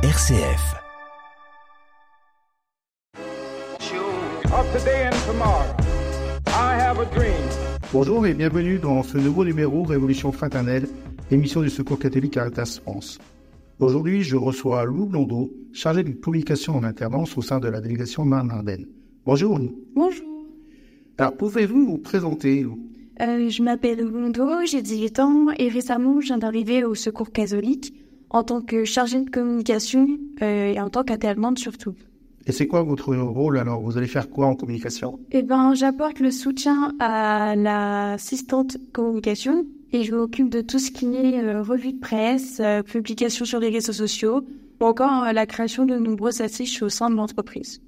[0.00, 0.76] RCF.
[7.92, 10.86] Bonjour et bienvenue dans ce nouveau numéro Révolution fraternelle,
[11.32, 13.18] émission du Secours catholique Caritas France.
[13.80, 18.24] Aujourd'hui, je reçois Lou Blondeau, chargé de communication en alternance au sein de la délégation
[18.24, 18.86] Marne-Ardenne.
[19.26, 19.80] Bonjour Lou.
[19.96, 20.46] Bonjour.
[21.18, 22.78] Alors, pouvez-vous vous présenter Lou?
[23.20, 27.92] Euh, je m'appelle Londo, j'ai 18 ans et récemment je viens d'arriver au Secours catholique
[28.30, 30.06] en tant que chargée de communication
[30.42, 31.94] euh, et en tant qu'alternante surtout.
[32.46, 33.80] Et c'est quoi votre rôle alors?
[33.82, 35.18] Vous allez faire quoi en communication?
[35.32, 41.06] Eh ben, j'apporte le soutien à l'assistante communication et je m'occupe de tout ce qui
[41.14, 44.44] est euh, revue de presse, euh, publication sur les réseaux sociaux
[44.80, 47.82] ou encore euh, la création de nombreuses affiches au sein de l'entreprise.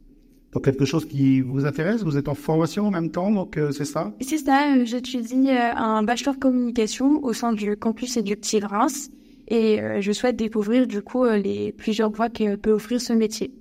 [0.53, 2.03] Donc quelque chose qui vous intéresse?
[2.03, 4.13] Vous êtes en formation en même temps, donc euh, c'est ça?
[4.21, 9.11] Et C'est ça, j'étudie un bachelor communication au sein du campus éducatif Reims
[9.51, 13.13] et euh, je souhaite découvrir du coup euh, les plusieurs voies que peut offrir ce
[13.13, 13.53] métier.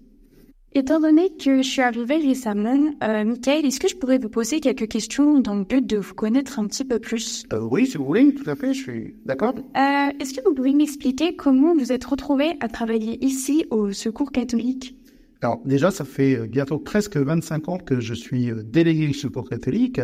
[0.73, 4.59] Étant donné que je suis arrivée récemment, euh, Michael, est-ce que je pourrais vous poser
[4.59, 7.43] quelques questions dans le but de vous connaître un petit peu plus?
[7.53, 9.55] Euh, Oui, si vous voulez, tout à fait, je suis d'accord.
[9.57, 14.31] euh, Est-ce que vous pouvez m'expliquer comment vous êtes retrouvé à travailler ici au Secours
[14.31, 14.95] catholique?
[15.41, 20.01] Alors déjà, ça fait bientôt presque 25 ans que je suis délégué du Secours catholique,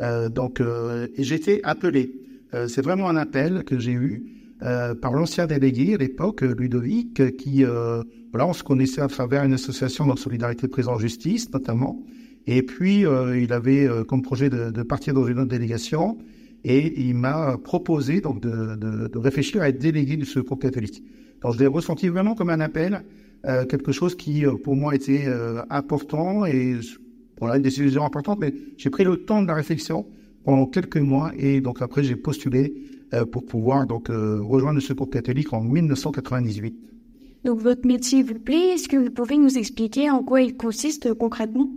[0.00, 0.62] euh, donc
[1.18, 2.14] j'ai été appelé.
[2.66, 4.22] C'est vraiment un appel que j'ai eu
[4.62, 9.44] euh, par l'ancien délégué à l'époque, Ludovic, qui euh, voilà, on se connaissait à travers
[9.44, 12.02] une association de solidarité prison en justice notamment.
[12.46, 16.18] Et puis euh, il avait euh, comme projet de, de partir dans une autre délégation.
[16.64, 21.04] Et il m'a proposé donc de, de, de réfléchir à être délégué du Secours catholique.
[21.40, 23.04] Donc je l'ai ressenti vraiment comme un appel,
[23.46, 25.26] euh, quelque chose qui pour moi était
[25.70, 26.74] important et
[27.38, 28.40] voilà une décision importante.
[28.40, 30.06] Mais j'ai pris le temps de la réflexion
[30.44, 32.74] pendant quelques mois et donc après j'ai postulé
[33.32, 36.74] pour pouvoir donc euh, rejoindre le Secours catholique en 1998.
[37.44, 38.74] Donc votre métier vous plaît?
[38.74, 41.68] Est-ce que vous pouvez nous expliquer en quoi il consiste euh, concrètement?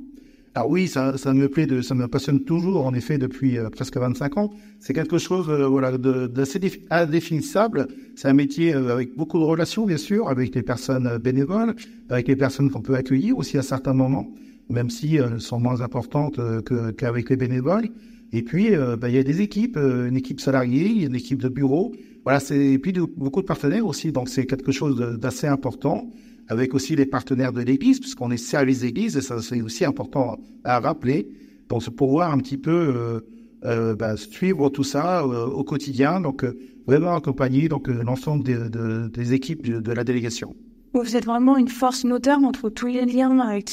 [0.54, 3.69] Alors oui, ça, ça me plaît, de, ça me passionne toujours, en effet, depuis euh,
[3.69, 4.50] presque 25 ans.
[4.81, 7.88] C'est quelque chose, euh, voilà, d'assez défi- indéfinissable.
[8.18, 11.74] C'est un métier euh, avec beaucoup de relations, bien sûr, avec les personnes euh, bénévoles,
[12.09, 14.28] avec les personnes qu'on peut accueillir aussi à certains moments,
[14.69, 16.62] même si euh, elles sont moins importantes euh,
[16.98, 17.88] qu'avec les bénévoles.
[18.34, 21.42] Et puis, euh, bah, il y a des équipes, euh, une équipe salariée, une équipe
[21.42, 21.94] de bureau.
[22.24, 24.12] Voilà, et puis beaucoup de partenaires aussi.
[24.12, 26.09] Donc c'est quelque chose d'assez important
[26.47, 30.38] avec aussi les partenaires de l'Église, puisqu'on est service d'Église, et ça c'est aussi important
[30.64, 31.28] à rappeler.
[31.69, 33.22] Donc pour voir un petit peu
[33.66, 36.46] euh, bah, suivre tout ça au quotidien, donc
[36.86, 40.56] vraiment accompagner donc l'ensemble des, de- des équipes de, la délégation.
[40.94, 43.72] Vous êtes vraiment une force moteur entre tous les liens avec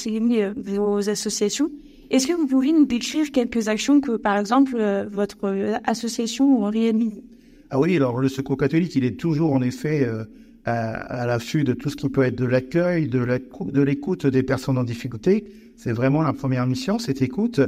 [0.56, 1.70] vos associations.
[2.10, 6.64] Est-ce que vous pouvez nous décrire quelques actions que, par exemple, euh, votre euh, association
[6.64, 7.22] réalise?
[7.70, 10.24] Ah oui, alors le Secours catholique, il est toujours en effet euh,
[10.64, 14.78] à, à l'affût de tout ce qui peut être de l'accueil, de l'écoute des personnes
[14.78, 15.44] en difficulté.
[15.76, 17.60] C'est vraiment la première mission, cette écoute.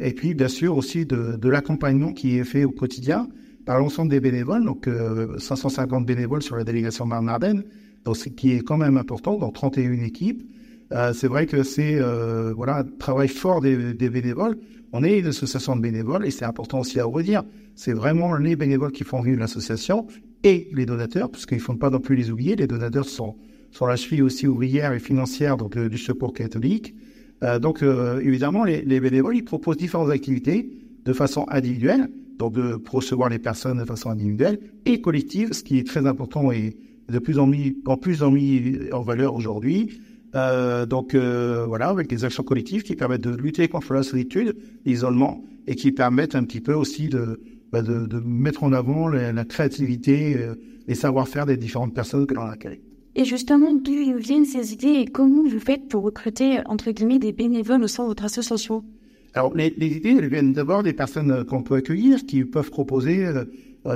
[0.00, 3.28] Et puis, bien sûr, aussi de, l'accompagnement qui est fait au quotidien
[3.66, 7.64] par l'ensemble des bénévoles, donc euh, 550 bénévoles sur la délégation Marne-Ardenne,
[8.14, 10.48] ce qui est quand même important, dans 31 équipes.
[10.92, 14.56] Euh, c'est vrai que c'est euh, voilà un travail fort des, bénévoles.
[14.92, 17.42] On est une association de bénévoles et c'est important aussi à redire.
[17.74, 20.06] C'est vraiment les bénévoles qui font vivre l'association
[20.44, 22.54] et les donateurs, parce qu'il ne faut pas non plus les oublier.
[22.56, 23.36] Les donateurs sont,
[23.72, 26.94] sont la cheville aussi ouvrière et financière euh, du secours catholique.
[27.60, 30.70] Donc évidemment, les, les bénévoles, ils proposent différentes activités
[31.04, 32.08] de façon individuelle,
[32.38, 36.50] donc de recevoir les personnes de façon individuelle et collective, ce qui est très important
[36.50, 36.78] et
[37.10, 40.00] de plus en, mis, en plus en mis en valeur aujourd'hui.
[40.36, 44.54] Euh, donc euh, voilà, avec des actions collectives qui permettent de lutter contre la solitude,
[44.84, 47.40] l'isolement, et qui permettent un petit peu aussi de,
[47.72, 50.54] bah, de, de mettre en avant la, la créativité, euh,
[50.86, 52.80] les savoir-faire des différentes personnes que l'on accueille.
[53.14, 57.32] Et justement, d'où viennent ces idées et comment vous faites pour recruter, entre guillemets, des
[57.32, 58.84] bénévoles au sein de votre association?
[59.32, 63.26] Alors, les, les idées, elles viennent d'abord des personnes qu'on peut accueillir, qui peuvent proposer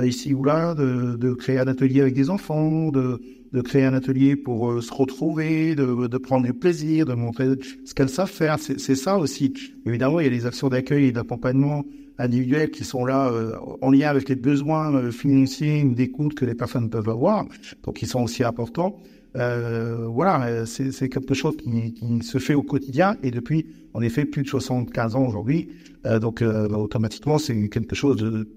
[0.03, 3.19] ici ou là de, de créer un atelier avec des enfants, de,
[3.53, 7.47] de créer un atelier pour euh, se retrouver, de, de prendre du plaisir, de montrer
[7.85, 8.57] ce qu'elles savent faire.
[8.59, 9.53] C'est ça aussi.
[9.85, 11.83] Évidemment, il y a les actions d'accueil et d'accompagnement
[12.21, 16.45] individuels qui sont là euh, en lien avec les besoins euh, financiers ou d'écoute que
[16.45, 17.45] les personnes peuvent avoir,
[17.83, 18.99] donc ils sont aussi importants.
[19.37, 24.25] Euh, voilà, c'est quelque chose qui, qui se fait au quotidien et depuis, en effet,
[24.25, 25.69] plus de 75 ans aujourd'hui.
[26.03, 28.49] Donc, bah, automatiquement, c'est quelque chose de...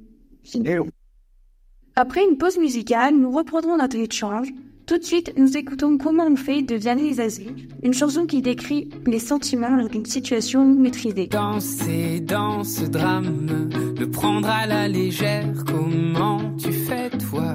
[1.95, 4.49] Après une pause musicale, nous reprendrons notre échange.
[4.87, 7.49] Tout de suite, nous écoutons Comment on fait de Vianney Zazie,
[7.83, 11.27] une chanson qui décrit les sentiments lors d'une situation maîtrisée.
[11.29, 17.55] Danser dans ce drame, le prendre à la légère, comment tu fais toi?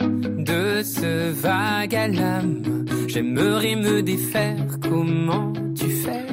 [0.00, 2.84] De ce vague à l'âme.
[3.06, 6.26] J'aimerais me défaire, comment tu fais?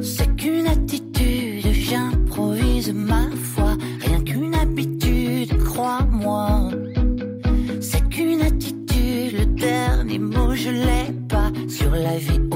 [0.00, 3.31] C'est qu'une attitude, j'improvise ma
[10.22, 12.51] dernier mot je l'ai pas sur la vie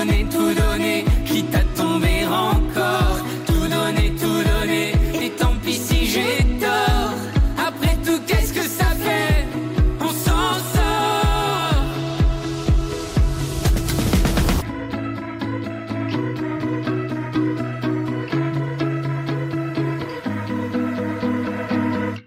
[0.00, 3.18] donner, tout donner, quitte à tomber encore?
[3.46, 4.92] Tout donner, tout donner,
[5.22, 7.14] et tant pis si j'ai tort.
[7.58, 9.46] Après tout, qu'est-ce que ça fait?
[10.00, 11.84] On s'en sort.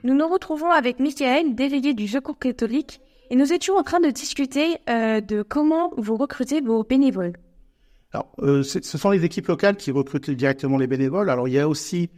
[0.04, 4.12] Nous nous retrouvons avec Michael, délégué du Secours catholique, et nous étions en train de
[4.12, 7.34] discuter euh, de comment vous recrutez vos bénévoles.
[8.14, 11.30] Alors, euh, ce sont les équipes locales qui recrutent directement les bénévoles.
[11.30, 12.10] Alors, il y a aussi,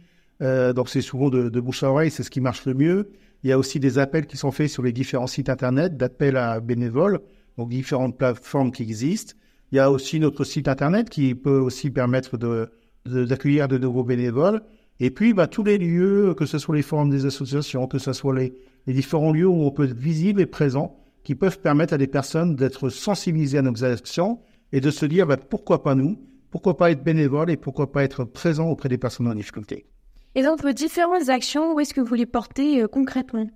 [0.42, 3.10] euh, donc c'est souvent de, de bouche à oreille, c'est ce qui marche le mieux.
[3.42, 6.36] Il y a aussi des appels qui sont faits sur les différents sites internet d'appels
[6.36, 7.20] à bénévoles,
[7.56, 9.34] donc différentes plateformes qui existent.
[9.72, 12.68] Il y a aussi notre site internet qui peut aussi permettre de
[13.06, 14.62] de- d'accueillir de, nouveaux bénévoles.
[15.00, 18.12] Et puis, bah, tous les lieux, que ce soit les forums des associations, que ce
[18.12, 18.54] soit les,
[18.86, 22.06] les différents lieux où on peut être visible et présent, qui peuvent permettre à des
[22.06, 24.40] personnes d'être sensibilisées à nos actions
[24.72, 26.18] et de se dire bah, pourquoi pas nous,
[26.50, 29.86] pourquoi pas être bénévole et pourquoi pas être présent auprès des personnes en difficulté.
[30.34, 33.48] Et dans vos différentes actions, où est-ce que vous les portez euh, concrètement?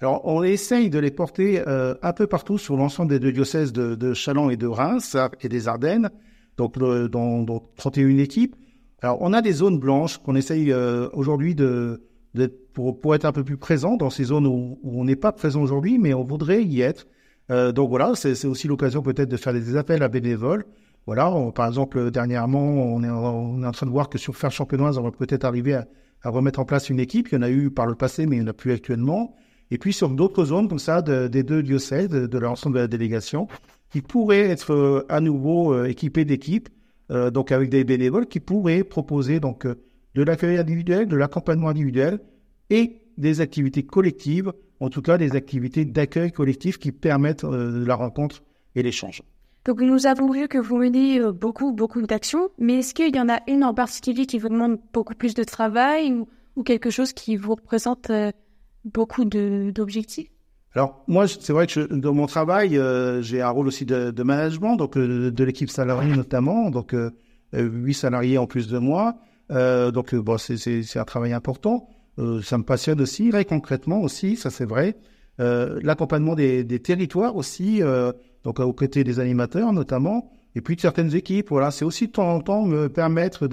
[0.00, 3.72] Alors, on essaye de les porter euh, un peu partout sur l'ensemble des deux diocèses
[3.72, 6.08] de, de Châlons et de Reims et des Ardennes,
[6.56, 8.56] donc le- dans, dans 31 équipes.
[9.02, 12.02] Alors, on a des zones blanches qu'on essaye euh, aujourd'hui de,
[12.34, 15.16] de- pour, pour être un peu plus présent dans ces zones où, où on n'est
[15.16, 17.06] pas présent aujourd'hui, mais on voudrait y être.
[17.50, 20.64] Euh, donc voilà, c'est aussi l'occasion peut-être de faire des appels à bénévoles.
[21.06, 24.52] Voilà, par exemple, dernièrement, on est, on est en train de voir que sur Faire
[24.52, 25.86] Champenoise, on va peut-être arriver à,
[26.24, 27.28] remettre en place une équipe.
[27.32, 29.34] Il y en a eu par le passé, mais il n'y en a plus actuellement.
[29.70, 32.80] Et puis sur d'autres zones comme ça, de- des deux diocèses, de, de l'ensemble de
[32.80, 33.48] la délégation,
[33.90, 36.68] qui pourraient être euh, à nouveau euh, équipés d'équipes,
[37.10, 39.76] euh, donc avec des bénévoles qui pourraient proposer donc euh,
[40.14, 42.20] de l'accueil individuel, de l'accompagnement individuel
[42.68, 47.94] et des activités collectives, en tout cas des activités d'accueil collectif qui permettent euh, la
[47.94, 48.42] rencontre
[48.74, 49.22] et l'échange.
[49.66, 53.20] Donc nous avons vu que vous menez euh, beaucoup, beaucoup d'actions, mais est-ce qu'il y
[53.20, 56.90] en a une en particulier qui vous demande beaucoup plus de travail ou, ou quelque
[56.90, 58.32] chose qui vous représente euh,
[58.84, 60.30] beaucoup d'objectifs?
[60.74, 64.12] Alors moi, c'est vrai que je- dans mon travail, euh, j'ai un rôle aussi de,
[64.12, 67.10] de management, donc euh, de l'équipe salariée notamment, donc euh,
[67.52, 69.16] huit salariés en plus de moi.
[69.50, 71.88] Donc bon, c'est un travail important.
[72.20, 74.96] Euh, ça me passionne aussi, concrètement aussi, ça c'est vrai.
[75.40, 78.12] Euh, L'accompagnement des, des territoires aussi, euh,
[78.44, 81.48] donc aux côtés des animateurs notamment, et puis de certaines équipes.
[81.48, 83.46] Voilà, c'est aussi de temps en temps me permettre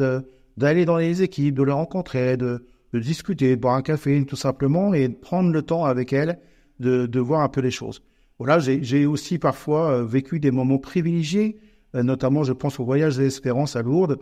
[0.58, 4.94] d'aller dans les équipes, de les rencontrer, de, discuter, de boire un café tout simplement
[4.94, 6.40] et de prendre le temps avec elles
[6.80, 8.04] de, voir un peu les choses.
[8.40, 11.58] Voilà, j'ai aussi parfois vécu des moments privilégiés,
[11.94, 14.20] notamment je pense au voyage de l'espérance à Lourdes,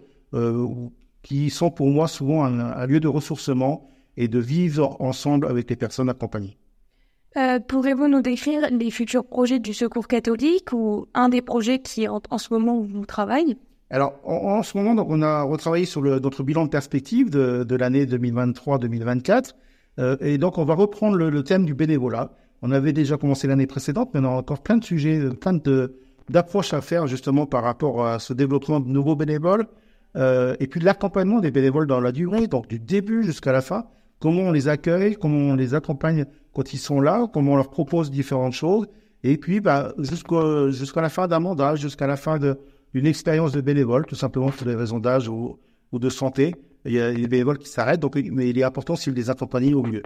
[1.21, 5.75] qui sont pour moi souvent un lieu de ressourcement et de vivre ensemble avec les
[5.75, 6.57] personnes accompagnées.
[7.37, 12.07] Euh, Pourrez-vous nous décrire les futurs projets du Secours catholique ou un des projets qui
[12.07, 13.57] en, en ce moment vous travaille
[13.89, 17.29] Alors, en, en ce moment, donc, on a retravaillé sur le, notre bilan de perspective
[17.29, 19.51] de, de l'année 2023-2024.
[19.99, 22.31] Euh, et donc, on va reprendre le, le thème du bénévolat.
[22.61, 25.53] On avait déjà commencé l'année précédente, mais on a encore plein de sujets, euh, plein
[25.53, 29.67] de d'approches à faire justement par rapport à ce développement de nouveaux bénévoles
[30.15, 33.85] euh, et puis l'accompagnement des bénévoles dans la durée, donc du début jusqu'à la fin.
[34.19, 37.69] Comment on les accueille, comment on les accompagne quand ils sont là, comment on leur
[37.69, 38.87] propose différentes choses,
[39.23, 44.05] et puis bah, jusqu'à la fin d'un mandat, jusqu'à la fin d'une expérience de bénévole,
[44.05, 45.57] tout simplement pour des raisons d'âge ou,
[45.91, 46.55] de santé.
[46.85, 49.83] Il y a des bénévoles qui s'arrêtent, mais il est important s'ils les accompagnent au
[49.83, 50.03] mieux.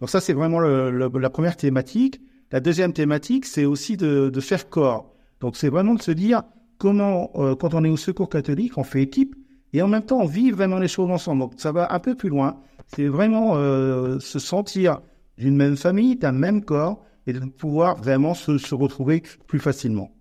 [0.00, 2.20] Donc ça, c'est vraiment la première thématique.
[2.50, 5.14] La deuxième thématique, c'est aussi de, de faire corps.
[5.40, 6.42] Donc c'est vraiment de se dire
[6.78, 9.34] comment, euh, quand on est au secours catholique, on fait équipe
[9.72, 11.42] et en même temps on vit vraiment les choses ensemble.
[11.42, 12.60] Donc ça va un peu plus loin.
[12.88, 15.00] C'est vraiment euh, se sentir
[15.38, 20.12] d'une même famille, d'un même corps et de pouvoir vraiment se, se retrouver plus facilement.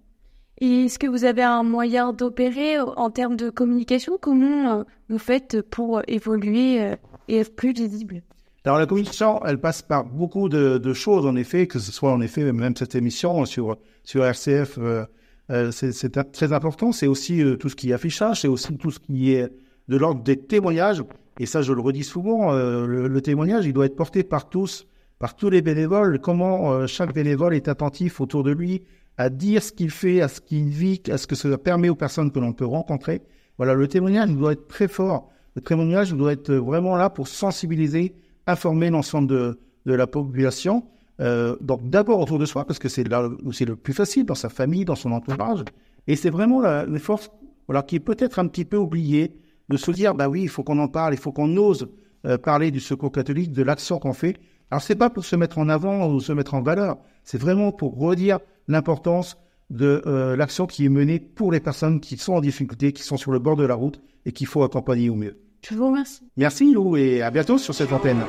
[0.59, 4.17] Et est-ce que vous avez un moyen d'opérer euh, en termes de communication?
[4.19, 6.95] Comment euh, vous faites pour évoluer
[7.27, 8.23] et être plus visible?
[8.65, 12.11] Alors la communication, elle passe par beaucoup de, de choses en effet, que ce soit
[12.11, 15.05] en effet même cette émission sur sur RCF, euh,
[15.51, 16.91] euh, c'est très important.
[16.91, 19.51] C'est aussi euh, tout ce qui est affichage, c'est aussi tout ce qui est
[19.87, 21.03] de l'ordre des témoignages.
[21.39, 24.49] Et ça, je le redis souvent, euh, le, le témoignage, il doit être porté par
[24.49, 24.87] tous,
[25.19, 26.19] par tous les bénévoles.
[26.19, 28.83] Comment euh, chaque bénévole est attentif autour de lui
[29.17, 31.95] à dire ce qu'il fait, à ce qu'il vit, à ce que ça permet aux
[31.95, 33.21] personnes que l'on peut rencontrer.
[33.57, 35.29] Voilà, le témoignage doit être très fort.
[35.55, 38.13] Le témoignage doit être vraiment là pour sensibiliser,
[38.45, 40.83] informer l'ensemble de, de la population.
[41.21, 44.25] Euh, donc d'abord autour de soi, parce que c'est là où c'est le plus facile,
[44.25, 45.63] dans sa famille, dans son entourage.
[46.07, 47.29] Et c'est vraiment la force
[47.67, 49.33] voilà, qui est peut-être un petit peu oubliée,
[49.69, 51.89] de se dire, bah oui, il faut qu'on en parle, il faut qu'on ose
[52.25, 54.35] euh, parler du secours catholique, de l'action qu'on fait.
[54.71, 57.71] Alors c'est pas pour se mettre en avant ou se mettre en valeur, c'est vraiment
[57.71, 59.37] pour redire l'importance
[59.69, 63.17] de euh, l'action qui est menée pour les personnes qui sont en difficulté, qui sont
[63.17, 65.39] sur le bord de la route et qu'il faut accompagner au mieux.
[65.67, 66.21] Je vous remercie.
[66.37, 68.21] Merci Lou et à bientôt sur cette antenne.